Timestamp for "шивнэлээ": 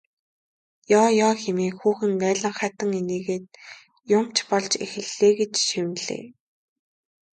5.67-6.23